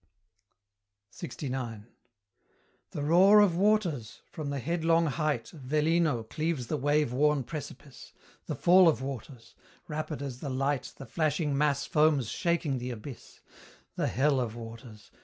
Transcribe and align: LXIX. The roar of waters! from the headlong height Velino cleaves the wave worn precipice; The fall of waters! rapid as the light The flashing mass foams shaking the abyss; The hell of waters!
LXIX. 1.11 1.83
The 2.89 3.03
roar 3.03 3.39
of 3.39 3.55
waters! 3.55 4.23
from 4.31 4.49
the 4.49 4.57
headlong 4.57 5.05
height 5.05 5.49
Velino 5.53 6.23
cleaves 6.27 6.65
the 6.65 6.77
wave 6.77 7.13
worn 7.13 7.43
precipice; 7.43 8.11
The 8.47 8.55
fall 8.55 8.87
of 8.89 9.03
waters! 9.03 9.53
rapid 9.87 10.23
as 10.23 10.39
the 10.39 10.49
light 10.49 10.91
The 10.97 11.05
flashing 11.05 11.55
mass 11.55 11.85
foams 11.85 12.29
shaking 12.29 12.79
the 12.79 12.89
abyss; 12.89 13.41
The 13.95 14.07
hell 14.07 14.39
of 14.39 14.55
waters! 14.55 15.11